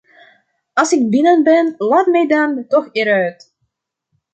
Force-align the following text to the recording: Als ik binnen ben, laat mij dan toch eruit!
Als 0.73 0.91
ik 0.91 1.09
binnen 1.09 1.43
ben, 1.43 1.75
laat 1.77 2.05
mij 2.07 2.27
dan 2.27 2.65
toch 2.67 2.89
eruit! 2.91 3.53